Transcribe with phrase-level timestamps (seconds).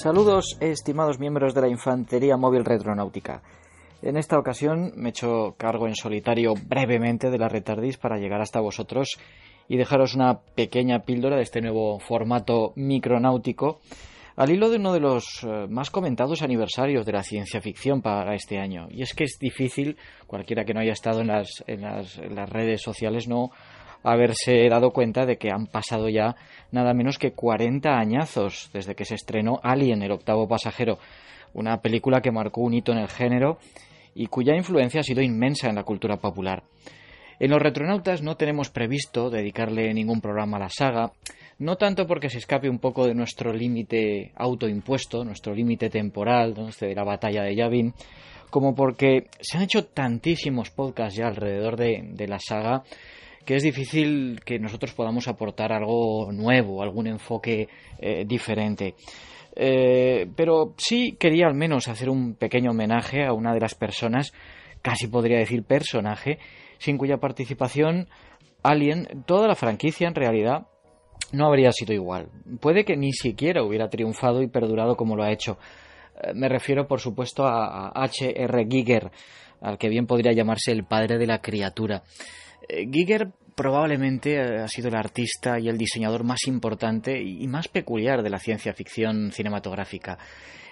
[0.00, 3.42] Saludos, estimados miembros de la Infantería Móvil Retronáutica.
[4.00, 8.40] En esta ocasión me he hecho cargo en solitario brevemente de la retardis para llegar
[8.40, 9.18] hasta vosotros
[9.66, 13.80] y dejaros una pequeña píldora de este nuevo formato micronáutico
[14.36, 18.36] al hilo de uno de los eh, más comentados aniversarios de la ciencia ficción para
[18.36, 18.86] este año.
[18.92, 19.96] Y es que es difícil,
[20.28, 23.50] cualquiera que no haya estado en las, en las, en las redes sociales, no
[24.02, 26.36] haberse dado cuenta de que han pasado ya
[26.70, 30.98] nada menos que 40 añazos desde que se estrenó Alien, el octavo pasajero,
[31.54, 33.58] una película que marcó un hito en el género
[34.14, 36.62] y cuya influencia ha sido inmensa en la cultura popular.
[37.40, 41.12] En los retronautas no tenemos previsto dedicarle ningún programa a la saga,
[41.58, 46.94] no tanto porque se escape un poco de nuestro límite autoimpuesto, nuestro límite temporal, de
[46.94, 47.94] la batalla de Yavin,
[48.50, 52.82] como porque se han hecho tantísimos podcasts ya alrededor de, de la saga
[53.48, 57.66] que es difícil que nosotros podamos aportar algo nuevo, algún enfoque
[57.98, 58.94] eh, diferente.
[59.56, 64.34] Eh, pero sí quería al menos hacer un pequeño homenaje a una de las personas,
[64.82, 66.38] casi podría decir personaje,
[66.76, 68.08] sin cuya participación
[68.62, 70.66] Alien, toda la franquicia en realidad,
[71.32, 72.28] no habría sido igual.
[72.60, 75.56] Puede que ni siquiera hubiera triunfado y perdurado como lo ha hecho.
[76.20, 78.66] Eh, me refiero, por supuesto, a H.R.
[78.70, 79.10] Giger,
[79.62, 82.02] al que bien podría llamarse el padre de la criatura.
[82.68, 88.22] Giger probablemente eh, ha sido el artista y el diseñador más importante y más peculiar
[88.22, 90.18] de la ciencia ficción cinematográfica.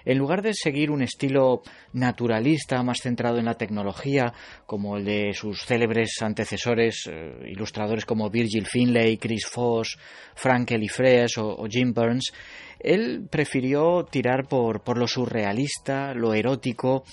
[0.07, 4.33] En lugar de seguir un estilo naturalista más centrado en la tecnología,
[4.65, 9.99] como el de sus célebres antecesores, eh, ilustradores como Virgil Finlay, Chris Foss,
[10.33, 12.31] Frank Elifres o, Jim Burns,
[12.79, 17.03] él prefirió tirar por, lo surrealista, lo erótico,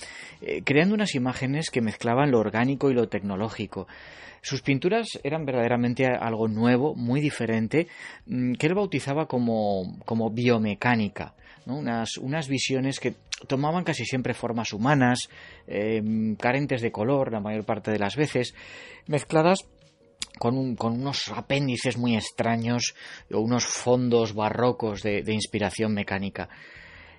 [0.41, 3.89] eh, creando unas imágenes que mezclaban lo orgánico y lo tecnológico.
[4.45, 7.89] Sus pinturas eran verdaderamente algo nuevo, muy diferente,
[8.27, 9.97] mm, que él bautizaba como,
[10.31, 11.35] biomecánica.
[11.65, 13.15] Unas, visiones que
[13.49, 15.31] tomaban casi siempre formas humanas,
[15.67, 18.55] em, carentes de color la mayor parte de las veces,
[19.07, 19.65] mezcladas
[20.39, 22.95] con, con, unos apéndices muy extraños
[23.33, 26.51] o unos fondos barrocos de, inspiración mecánica.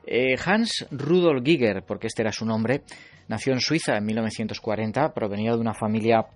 [0.06, 2.84] Eh, Hans Rudolf Giger, porque este era su nombre,
[3.28, 6.28] nació en Suiza en 1940, provenía de una familia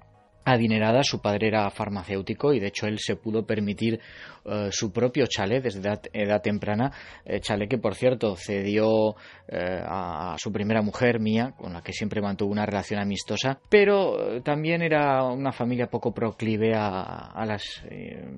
[0.49, 3.99] adinerada, su padre era farmacéutico y de hecho él se pudo permitir
[4.45, 5.79] eh, su propio chalet desde
[6.13, 6.91] edad, temprana,
[7.25, 9.15] eh, chalet que por cierto cedió
[9.47, 14.41] eh, a, su primera mujer, Mía, con la que siempre mantuvo una relación amistosa, pero
[14.41, 17.83] también era una familia poco proclive a, las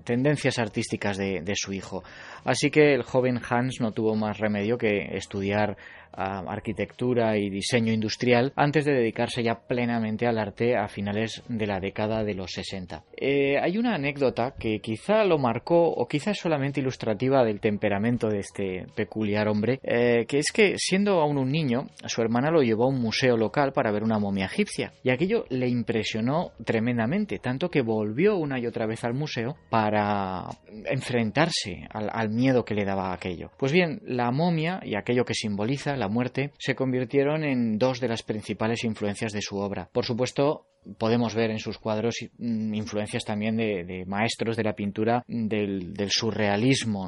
[0.03, 2.03] tendencias artísticas de su hijo.
[2.43, 5.77] Así que el joven Hans no tuvo más remedio que estudiar
[6.13, 11.79] arquitectura y diseño industrial antes de dedicarse ya plenamente al arte a finales de la
[11.79, 13.03] década de los 60.
[13.15, 18.27] Eh, hay una anécdota que quizá lo marcó o quizá es solamente ilustrativa del temperamento
[18.27, 22.61] de este peculiar hombre, eh, que es que siendo aún un niño, su hermana lo
[22.61, 27.39] llevó a un museo local para ver una momia egipcia y aquello le impresionó tremendamente,
[27.39, 30.45] tanto que volvió una y otra vez al museo para
[30.85, 33.51] enfrentarse al, al miedo que le daba aquello.
[33.57, 38.09] Pues bien, la momia y aquello que simboliza la muerte, se convirtieron en dos de
[38.09, 39.89] las principales influencias de su obra.
[39.93, 40.65] Por supuesto,
[40.97, 47.07] podemos ver en sus cuadros mm, influencias también de, maestros de la pintura del, surrealismo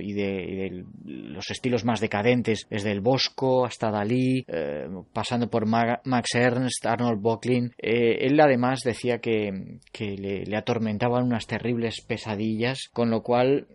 [0.00, 6.34] y, de, los estilos más decadentes, desde el Bosco hasta Dalí, eh, pasando por Max
[6.34, 7.72] Ernst, Arnold Bocklin.
[7.78, 13.66] Eh, él además decía que, le atormentaban unas terribles pesadillas, con lo cual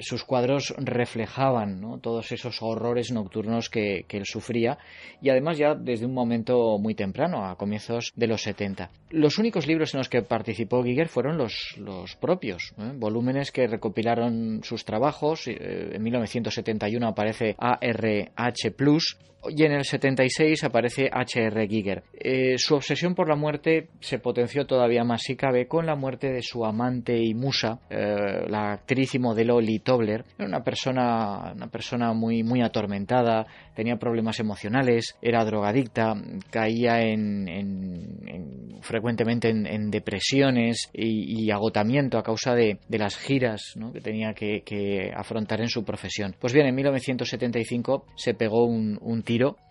[0.00, 4.78] sus cuadros reflejaban todos esos horrores nocturnos que, él sufría
[5.20, 8.90] y además ya desde un momento muy temprano, a comienzos de los 70.
[9.10, 12.92] Los únicos libros en los que participó Giger fueron los, los propios, ¿eh?
[12.94, 15.48] volúmenes que recopilaron sus trabajos.
[15.48, 19.18] Eh, en 1971 aparece ARH Plus
[19.48, 21.66] y en el 76 aparece H.R.
[21.66, 22.04] Giger.
[22.14, 26.30] Eh, su obsesión por la muerte se potenció todavía más si cabe con la muerte
[26.30, 30.24] de su amante y musa, la actriz y modelo Lee Tobler.
[30.38, 36.14] Era una persona, una persona muy, muy atormentada, tenía problemas emocionales, era drogadicta,
[36.50, 45.12] caía en, frecuentemente en, depresiones y, agotamiento a causa de, las giras que tenía que,
[45.14, 46.34] afrontar en su profesión.
[46.38, 49.22] Pues bien, en 1975 se pegó un, un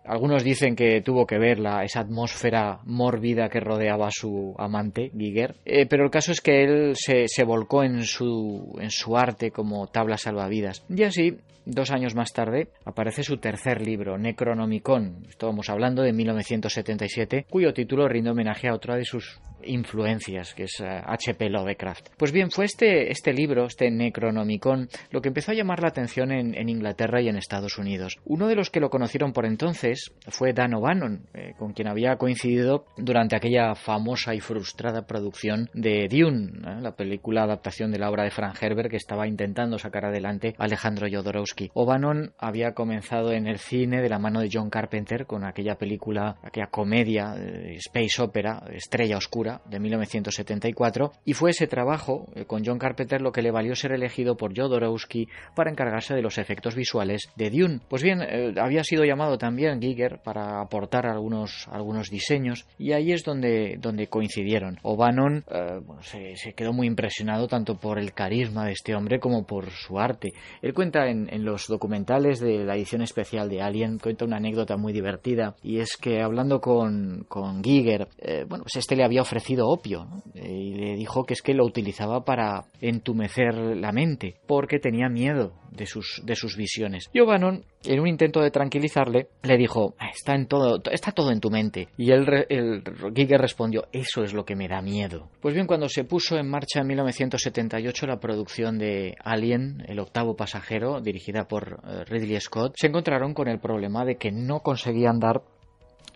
[0.06, 5.12] algunos dicen que tuvo que ver la, esa atmósfera mórbida que rodeaba a su amante,
[5.16, 9.16] Giger, eh, pero el caso es que él se, se volcó en su, en su
[9.16, 10.84] arte como tabla salvavidas.
[10.90, 15.28] Y así, dos años más tarde, aparece su tercer libro, Necronomicon.
[15.30, 20.82] Estamos hablando de 1977, cuyo título rinde homenaje a otra de sus influencias, que es
[20.82, 21.46] H.P.
[21.46, 22.10] Eh, Lovecraft.
[22.18, 26.32] Pues bien, fue este, este libro, este Necronomicon, lo que empezó a llamar la atención
[26.32, 28.18] en, Inglaterra y en Estados Unidos.
[28.26, 32.16] Uno de los que lo conocieron por entonces fue Dan O'Bannon, eh, con quien había
[32.16, 36.82] coincidido durante aquella famosa y frustrada producción de Dune, ¿eh?
[36.82, 41.08] la película adaptación de la obra de Frank Herbert que estaba intentando sacar adelante Alejandro
[41.12, 41.72] Jodorowsky.
[41.74, 46.38] O'Bannon había comenzado en el cine de la mano de John Carpenter con aquella película,
[46.44, 47.36] aquella comedia,
[47.78, 53.32] space opera, Estrella Oscura, de 1974 y fue ese trabajo eh, con John Carpenter lo
[53.32, 57.80] que le valió ser elegido por Jodorowsky para encargarse de los efectos visuales de Dune.
[57.88, 63.12] Pues bien, eh, había sido llamado también Giger para aportar algunos, algunos diseños y ahí
[63.12, 64.80] es donde, donde coincidieron.
[64.84, 69.70] O'Bannon eh, se, quedó muy impresionado tanto por el carisma de este hombre como por
[69.82, 70.34] su arte.
[70.62, 74.94] Él cuenta en, los documentales de la edición especial de Alien, cuenta una anécdota muy
[74.94, 78.08] divertida y es que hablando con, con Giger,
[78.48, 82.24] bueno, pues este le había ofrecido opio y le dijo que es que lo utilizaba
[82.24, 87.10] para entumecer la mente porque tenía miedo de sus, de sus visiones.
[87.14, 91.32] Y O'Bannon, en un intento de tranquilizarle, le dijo, ah, está, en todo, está todo
[91.32, 91.88] en tu mente.
[91.98, 92.84] Y él, el
[93.16, 95.30] Giger respondió, eso es lo que me da miedo.
[95.42, 100.36] Pues bien, cuando se puso en marcha en 1978 la producción de Alien, el octavo
[100.36, 105.20] pasajero, dirigida por eh, Ridley Scott, se encontraron con el problema de que no conseguían
[105.20, 105.42] dar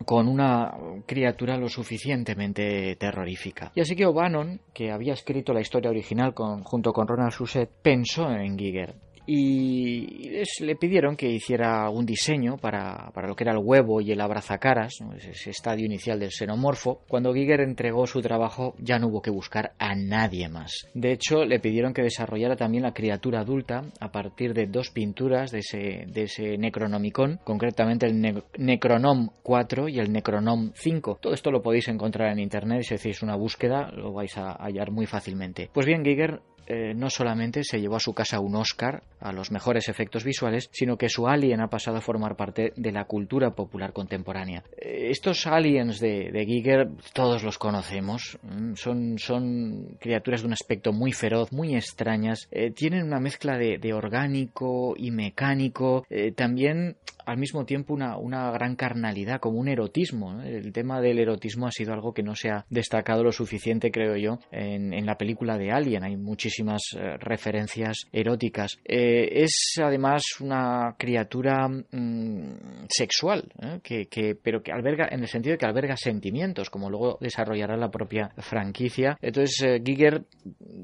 [0.05, 0.73] con una
[1.05, 3.71] criatura lo suficientemente terrorífica.
[3.75, 8.29] Y así que O'Bannon, que había escrito la historia original junto con Ronald Shusett, pensó
[8.29, 14.01] en Giger y le pidieron que hiciera un diseño para, lo que era el huevo
[14.01, 17.01] y el abrazacaras, ese estadio inicial del xenomorfo.
[17.07, 20.87] Cuando Giger entregó su trabajo ya no hubo que buscar a nadie más.
[20.93, 25.51] De hecho, le pidieron que desarrollara también la criatura adulta a partir de dos pinturas
[25.51, 31.19] de ese, de ese Necronomicon, concretamente el Necronom 4 y el Necronom 5.
[31.21, 34.91] Todo esto lo podéis encontrar en internet, si hacéis una búsqueda lo vais a hallar
[34.91, 35.69] muy fácilmente.
[35.73, 39.51] Pues bien, Giger eh, no solamente se llevó a su casa un Oscar a los
[39.51, 43.51] mejores efectos visuales, sino que su Alien ha pasado a formar parte de la cultura
[43.51, 44.63] popular contemporánea.
[44.77, 50.93] Eh, estos aliens de, Giger todos los conocemos, mm, son, son, criaturas de un aspecto
[50.93, 57.65] muy feroz, muy extrañas, eh, tienen una mezcla de, orgánico y mecánico, también al mismo
[57.65, 60.41] tiempo una, una gran carnalidad, como un erotismo.
[60.41, 64.15] El tema del erotismo ha sido algo que no se ha destacado lo suficiente, creo
[64.15, 66.03] yo, en, en la película de Alien.
[66.03, 68.77] Hay muchísimas eh, referencias eróticas.
[68.85, 73.79] Eh, es además una criatura mm, sexual, ¿eh?
[73.83, 77.77] que, que, pero que alberga, en el sentido de que alberga sentimientos, como luego desarrollará
[77.77, 79.17] la propia franquicia.
[79.21, 80.23] Entonces, Giger,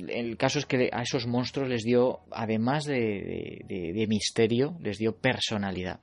[0.07, 4.98] el caso es que a esos monstruos les dio, además de, de, de misterio, les
[4.98, 6.00] dio personalidad.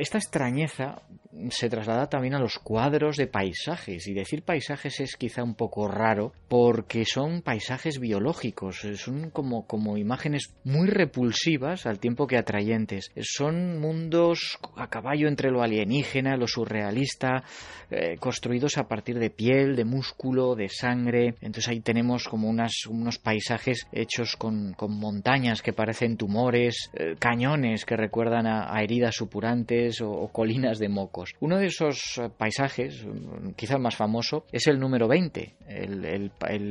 [0.00, 1.02] Esta extrañeza
[1.50, 5.88] se traslada también a los cuadros de paisajes y decir paisajes es quizá un poco
[5.88, 13.10] raro porque son paisajes biológicos, son como, como imágenes muy repulsivas al tiempo que atrayentes,
[13.20, 17.44] son mundos a caballo entre lo alienígena, lo surrealista,
[17.90, 22.86] eh, construidos a partir de piel, de músculo, de sangre, entonces ahí tenemos como unas,
[22.86, 30.00] unos paisajes hechos con, montañas que parecen tumores, eh, cañones que recuerdan a, heridas supurantes
[30.00, 31.27] o colinas de mocos.
[31.40, 36.30] Uno de esos eh, paisajes, mm, quizá el más famoso, es el número 20, el,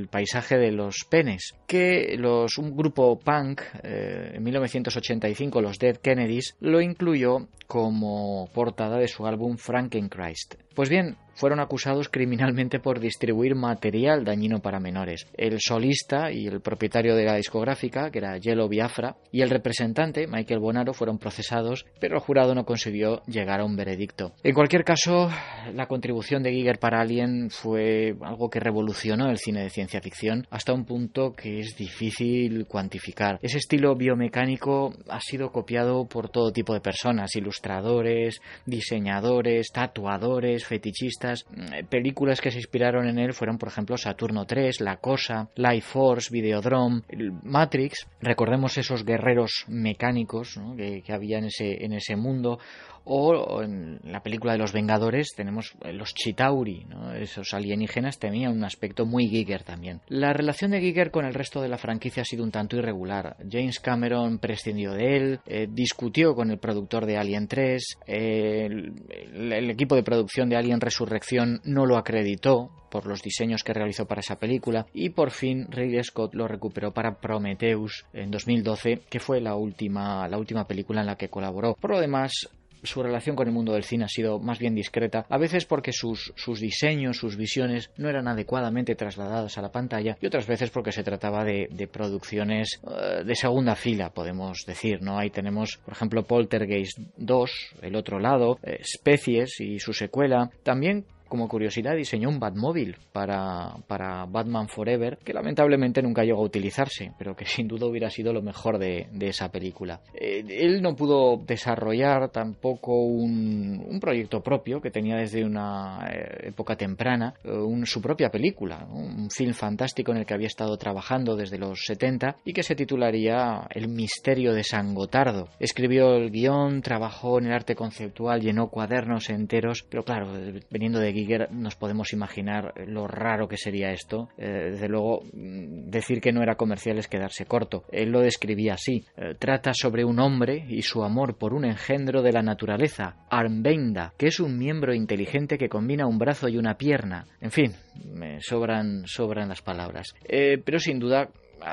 [0.09, 2.17] paisaje de los penes, que
[2.57, 9.27] un grupo punk eh, en 1985, los Dead Kennedys, lo incluyó como portada de su
[9.27, 10.55] álbum Frankenchrist.
[10.73, 15.27] Pues bien, fueron acusados criminalmente por distribuir material dañino para menores.
[15.33, 20.27] El solista y el propietario de la discográfica, que era Yellow Biafra, y el representante,
[20.27, 24.33] Michael Bonaro, fueron procesados, pero el jurado no consiguió llegar a un veredicto.
[24.43, 25.29] En cualquier caso,
[25.73, 30.47] la contribución de Giger para Alien fue algo que revolucionó el cine de ciencia ficción
[30.49, 33.39] hasta un punto que es difícil cuantificar.
[33.41, 41.45] Ese estilo biomecánico ha sido copiado por todo tipo de personas, ilustradores, diseñadores, tatuadores, fetichistas.
[41.89, 46.29] Películas que se inspiraron en él fueron, por ejemplo, Saturno 3, La Cosa, Life Force,
[46.31, 47.01] Videodrome,
[47.43, 48.07] Matrix.
[48.21, 52.59] Recordemos esos guerreros mecánicos que, que había en ese, en ese mundo
[53.07, 56.85] o en la película de los Vengadores tenemos los Chitauri,
[57.19, 60.01] esos alienígenas tenían un aspecto muy Giger también.
[60.07, 63.37] La relación de Giger con el resto de la franquicia ha sido un tanto irregular.
[63.49, 68.93] James Cameron prescindió de él, eh, discutió con el productor de Alien 3, el,
[69.33, 74.05] el equipo de producción de Alien Resurrección no lo acreditó por los diseños que realizó
[74.05, 79.19] para esa película y por fin Ridley Scott lo recuperó para Prometheus en 2012 que
[79.19, 82.49] fue la última la última película en la que colaboró por lo demás
[82.83, 85.91] su relación con el mundo del cine ha sido más bien discreta, a veces porque
[85.91, 90.69] sus, sus diseños, sus visiones no eran adecuadamente trasladadas a la pantalla y otras veces
[90.69, 95.17] porque se trataba de, de producciones uh, de segunda fila, podemos decir, ¿no?
[95.17, 101.05] Ahí tenemos, por ejemplo, Poltergeist 2, El otro lado, eh, Especies y su secuela, también
[101.27, 107.11] como curiosidad, diseñó un Batmóvil para, para Batman Forever, que lamentablemente nunca llegó a utilizarse,
[107.17, 110.01] pero que sin duda hubiera sido lo mejor de, de esa película.
[110.13, 116.47] Eh, él no pudo desarrollar tampoco un, un, proyecto propio que tenía desde una eh,
[116.47, 120.77] época temprana, eh, un, su propia película, un film fantástico en el que había estado
[120.77, 125.49] trabajando desde los 70 y que se titularía El misterio de San Gotardo.
[125.59, 130.31] Escribió el guion, trabajó en el arte conceptual, llenó cuadernos enteros, pero claro,
[130.69, 134.29] veniendo de Giger nos podemos imaginar lo raro que sería esto.
[134.37, 137.85] Eh, desde luego, mm, decir que no era comercial es quedarse corto.
[137.91, 139.05] Él lo describía así.
[139.17, 144.13] Eh, trata sobre un hombre y su amor por un engendro de la naturaleza, Armbenda,
[144.17, 147.25] que es un miembro inteligente que combina un brazo y una pierna.
[147.41, 147.73] En fin,
[148.13, 150.15] me sobran, sobran las palabras.
[150.27, 151.29] Eh, pero sin duda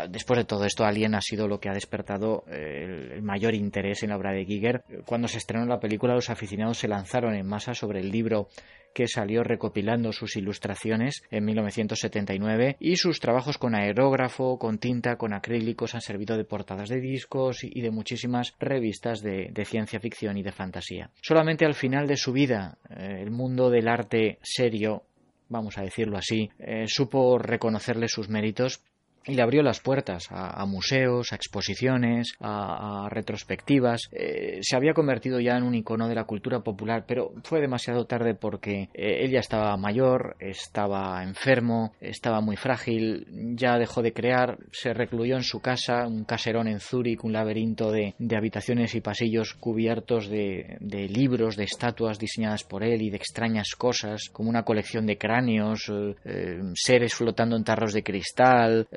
[0.08, 4.10] después de todo esto, Alien ha sido lo que ha despertado el mayor interés en
[4.10, 4.82] la obra de Giger.
[5.04, 8.48] Cuando se estrenó la película, los aficionados se lanzaron en masa sobre el libro
[8.94, 15.34] que salió recopilando sus ilustraciones en 1979 y sus trabajos con aerógrafo, con tinta, con
[15.34, 20.42] acrílicos han servido de portadas de discos y de muchísimas revistas de, ciencia ficción y
[20.42, 21.10] de fantasía.
[21.20, 25.04] Solamente al final de su vida, eh, el mundo del arte serio
[25.48, 28.82] vamos a decirlo así, eh, supo reconocerle sus méritos
[29.26, 34.08] y le abrió las puertas a, museos, a exposiciones, a, retrospectivas.
[34.12, 38.06] Eh, se había convertido ya en un icono de la cultura popular, pero fue demasiado
[38.06, 43.26] tarde porque eh, él ya estaba mayor, estaba enfermo, estaba muy frágil,
[43.56, 47.90] ya dejó de crear, se recluyó en su casa, un caserón en Zúrich, un laberinto
[47.90, 53.16] de, habitaciones y pasillos cubiertos de, de, libros, de estatuas diseñadas por él y de
[53.16, 55.90] extrañas cosas, como una colección de cráneos,
[56.24, 58.88] eh, seres flotando en tarros de cristal,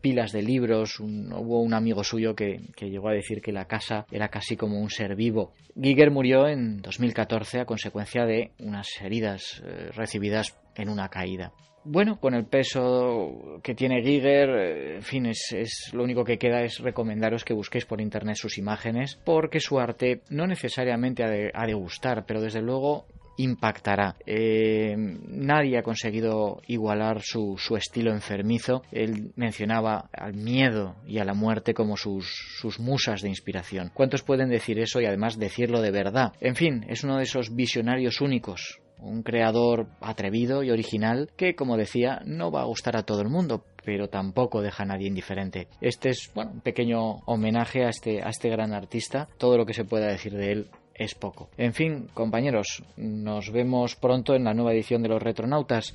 [0.00, 1.00] pilas de libros.
[1.00, 4.90] Hubo un amigo suyo que, llegó a decir que la casa era casi como un
[4.90, 5.52] ser vivo.
[5.80, 11.52] Giger murió en 2014 a consecuencia de unas heridas eh, recibidas en una caída.
[11.86, 14.48] Bueno, con el peso que tiene Giger,
[14.96, 19.20] en fin, es, lo único que queda es recomendaros que busquéis por internet sus imágenes,
[19.22, 23.04] porque su arte no necesariamente ha de gustar, pero desde luego
[23.36, 24.16] impactará.
[24.26, 28.82] Eh, nadie ha conseguido igualar su, su, estilo enfermizo.
[28.92, 32.26] Él mencionaba al miedo y a la muerte como sus,
[32.60, 33.90] sus musas de inspiración.
[33.94, 36.32] ¿Cuántos pueden decir eso y además decirlo de verdad?
[36.40, 41.76] En fin, es uno de esos visionarios únicos un creador atrevido y original que, como
[41.76, 45.68] decía, no va a gustar a todo el mundo, pero tampoco deja a nadie indiferente.
[45.80, 49.28] Este es, bueno, un pequeño homenaje a este, a este gran artista.
[49.38, 51.50] Todo lo que se pueda decir de él es poco.
[51.56, 55.94] En fin, compañeros, nos vemos pronto en la nueva edición de los Retronautas.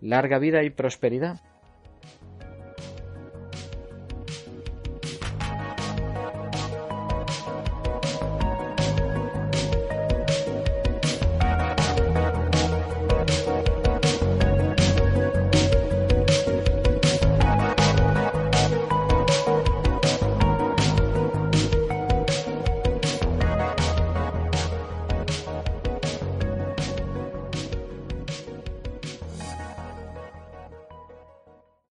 [0.00, 1.40] Larga vida y prosperidad.